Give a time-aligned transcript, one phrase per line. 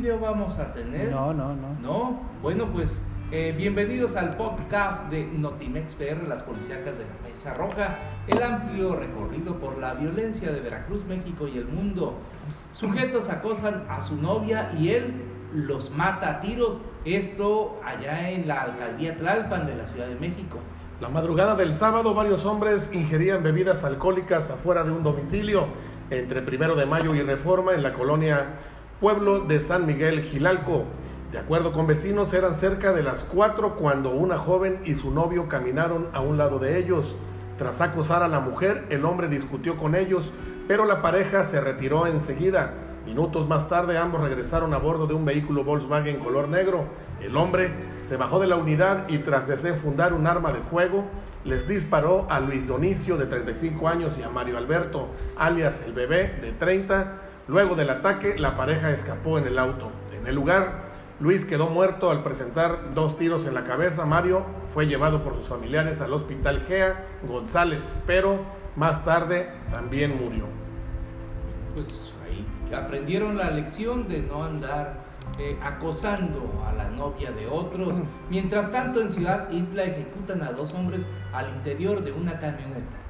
[0.00, 1.10] video vamos a tener?
[1.10, 1.74] No, no, no.
[1.82, 3.02] No, bueno, pues
[3.32, 8.96] eh, bienvenidos al podcast de Notimex PR, las policíacas de la Mesa Roja, el amplio
[8.96, 12.14] recorrido por la violencia de Veracruz, México y el mundo.
[12.72, 15.12] Sujetos acosan a su novia y él
[15.52, 20.56] los mata a tiros, esto allá en la alcaldía Tlalpan de la Ciudad de México.
[21.02, 25.66] La madrugada del sábado, varios hombres ingerían bebidas alcohólicas afuera de un domicilio
[26.08, 28.46] entre Primero de Mayo y Reforma en la colonia
[29.00, 30.84] Pueblo de San Miguel, Gilalco.
[31.32, 35.48] De acuerdo con vecinos, eran cerca de las 4 cuando una joven y su novio
[35.48, 37.16] caminaron a un lado de ellos.
[37.56, 40.34] Tras acosar a la mujer, el hombre discutió con ellos,
[40.68, 42.74] pero la pareja se retiró enseguida.
[43.06, 46.84] Minutos más tarde, ambos regresaron a bordo de un vehículo Volkswagen color negro.
[47.22, 47.70] El hombre
[48.06, 51.06] se bajó de la unidad y tras desenfundar un arma de fuego,
[51.44, 56.38] les disparó a Luis Donicio de 35 años y a Mario Alberto, alias el bebé
[56.42, 57.29] de 30.
[57.50, 59.90] Luego del ataque, la pareja escapó en el auto.
[60.16, 60.84] En el lugar,
[61.18, 64.06] Luis quedó muerto al presentar dos tiros en la cabeza.
[64.06, 68.38] Mario fue llevado por sus familiares al hospital Gea González, pero
[68.76, 70.44] más tarde también murió.
[71.74, 75.00] Pues ahí aprendieron la lección de no andar
[75.40, 77.96] eh, acosando a la novia de otros.
[78.30, 83.09] Mientras tanto, en Ciudad Isla ejecutan a dos hombres al interior de una camioneta.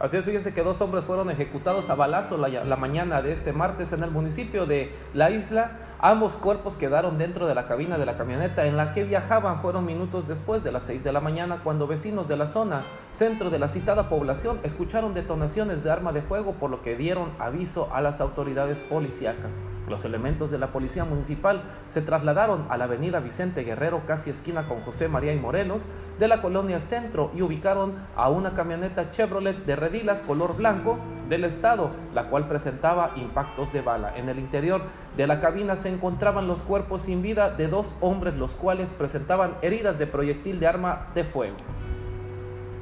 [0.00, 3.52] Así es, fíjense que dos hombres fueron ejecutados a balazo la, la, mañana de este
[3.52, 5.72] martes en el municipio de La Isla.
[6.02, 9.60] Ambos cuerpos quedaron dentro de la cabina de la camioneta en la que viajaban.
[9.60, 13.50] Fueron minutos después de las 6 de la mañana cuando vecinos de la zona centro
[13.50, 17.92] de la citada población escucharon detonaciones de arma de fuego por lo que dieron aviso
[17.92, 19.58] a las autoridades policíacas.
[19.90, 24.68] Los elementos de la policía municipal se trasladaron a la avenida Vicente Guerrero, casi esquina
[24.68, 25.82] con José María y Morelos,
[26.18, 30.96] de la colonia Centro y ubicaron a una camioneta Chevrolet de redilas color blanco
[31.28, 34.16] del estado, la cual presentaba impactos de bala.
[34.16, 34.82] En el interior
[35.16, 39.56] de la cabina se encontraban los cuerpos sin vida de dos hombres, los cuales presentaban
[39.62, 41.56] heridas de proyectil de arma de fuego.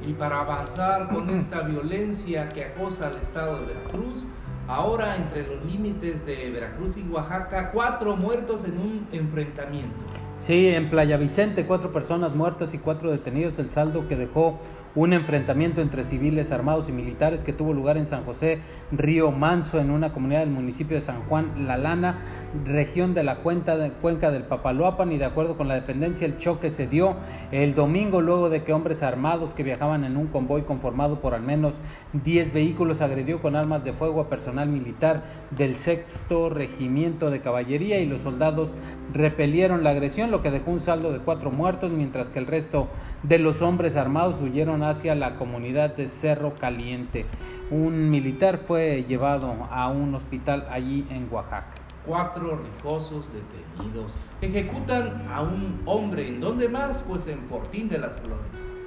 [0.05, 4.25] Y para avanzar con esta violencia que acosa al estado de Veracruz,
[4.69, 9.95] ahora entre los límites de Veracruz y Oaxaca, cuatro muertos en un enfrentamiento.
[10.37, 14.59] Sí, en Playa Vicente, cuatro personas muertas y cuatro detenidos, el saldo que dejó
[14.95, 18.59] un enfrentamiento entre civiles armados y militares que tuvo lugar en San José
[18.91, 22.17] Río Manso, en una comunidad del municipio de San Juan La Lana,
[22.65, 26.69] región de la cuenca, cuenca del Papaloapan, y de acuerdo con la dependencia, el choque
[26.69, 27.15] se dio
[27.51, 31.43] el domingo luego de que hombres armados que viajaban en un convoy conformado por al
[31.43, 31.73] menos
[32.13, 37.99] 10 vehículos agredió con armas de fuego a personal militar del sexto regimiento de caballería
[37.99, 38.69] y los soldados
[39.13, 42.87] repelieron la agresión, lo que dejó un saldo de cuatro muertos, mientras que el resto
[43.23, 47.25] de los hombres armados huyeron hacia la comunidad de Cerro Caliente.
[47.71, 51.69] Un militar fue llevado a un hospital allí en Oaxaca.
[52.05, 56.27] Cuatro rijosos detenidos ejecutan a un hombre.
[56.27, 57.03] ¿En dónde más?
[57.07, 58.78] Pues en Fortín de las Flores.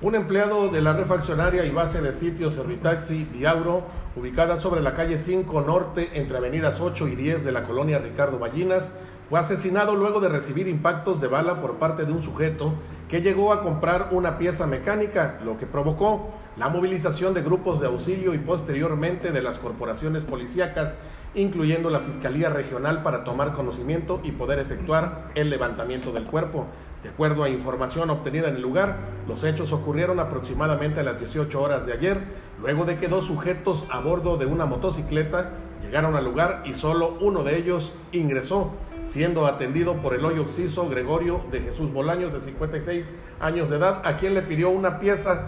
[0.00, 3.82] Un empleado de la refaccionaria y base de sitios Servitaxi Diauro,
[4.14, 8.38] ubicada sobre la calle 5 Norte entre avenidas 8 y 10 de la colonia Ricardo
[8.38, 8.94] Ballinas,
[9.28, 12.74] fue asesinado luego de recibir impactos de bala por parte de un sujeto
[13.08, 17.88] que llegó a comprar una pieza mecánica, lo que provocó la movilización de grupos de
[17.88, 20.96] auxilio y posteriormente de las corporaciones policíacas,
[21.34, 26.66] incluyendo la Fiscalía Regional para tomar conocimiento y poder efectuar el levantamiento del cuerpo.
[27.02, 28.96] De acuerdo a información obtenida en el lugar,
[29.28, 32.18] los hechos ocurrieron aproximadamente a las 18 horas de ayer,
[32.60, 37.16] luego de que dos sujetos a bordo de una motocicleta llegaron al lugar y solo
[37.20, 38.72] uno de ellos ingresó
[39.06, 43.10] siendo atendido por el hoyo obsiso Gregorio de Jesús Bolaños, de 56
[43.40, 45.46] años de edad, a quien le pidió una pieza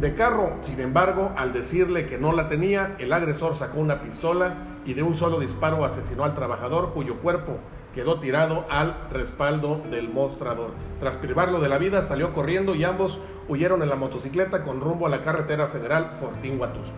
[0.00, 0.54] de carro.
[0.62, 4.54] Sin embargo, al decirle que no la tenía, el agresor sacó una pistola
[4.84, 7.58] y de un solo disparo asesinó al trabajador cuyo cuerpo
[7.96, 10.74] quedó tirado al respaldo del mostrador.
[11.00, 13.18] Tras privarlo de la vida, salió corriendo y ambos
[13.48, 16.92] huyeron en la motocicleta con rumbo a la carretera federal Fortín-Huatusco.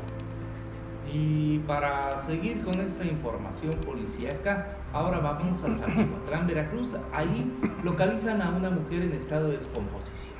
[1.10, 6.96] Y para seguir con esta información policíaca, ahora vamos a San Veracruz.
[7.12, 10.34] Ahí localizan a una mujer en estado de descomposición.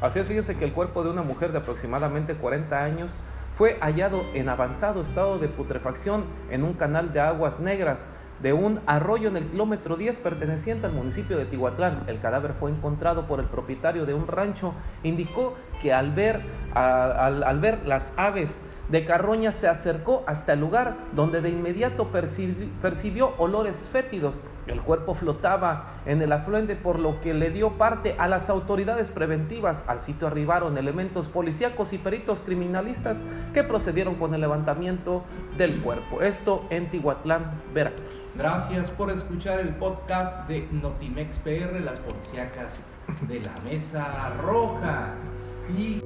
[0.00, 3.22] Así es, fíjense que el cuerpo de una mujer de aproximadamente 40 años
[3.52, 8.80] fue hallado en avanzado estado de putrefacción en un canal de aguas negras de un
[8.86, 12.04] arroyo en el kilómetro 10 perteneciente al municipio de Tihuatlán.
[12.06, 14.74] El cadáver fue encontrado por el propietario de un rancho.
[15.02, 16.42] Indicó que al ver,
[16.74, 22.08] al, al ver las aves de Carroña se acercó hasta el lugar donde de inmediato
[22.10, 24.34] percibió olores fétidos.
[24.66, 29.10] El cuerpo flotaba en el afluente por lo que le dio parte a las autoridades
[29.10, 29.84] preventivas.
[29.88, 35.24] Al sitio arribaron elementos policíacos y peritos criminalistas que procedieron con el levantamiento
[35.58, 36.22] del cuerpo.
[36.22, 38.06] Esto en Tihuatlán, Veracruz.
[38.36, 42.82] Gracias por escuchar el podcast de Notimex PR, las policíacas
[43.28, 45.14] de la Mesa Roja.
[45.78, 46.02] Y